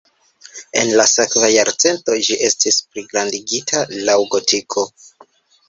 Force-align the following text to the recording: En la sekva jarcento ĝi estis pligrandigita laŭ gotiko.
En 0.83 0.87
la 0.99 1.05
sekva 1.11 1.49
jarcento 1.57 2.17
ĝi 2.29 2.39
estis 2.49 2.79
pligrandigita 2.89 3.85
laŭ 4.11 4.19
gotiko. 4.35 4.91